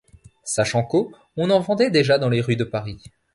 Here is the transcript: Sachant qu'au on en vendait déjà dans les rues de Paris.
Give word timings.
Sachant 0.45 0.81
qu'au 0.83 1.13
on 1.37 1.51
en 1.51 1.59
vendait 1.59 1.91
déjà 1.91 2.17
dans 2.17 2.29
les 2.29 2.41
rues 2.41 2.55
de 2.55 2.63
Paris. 2.63 2.99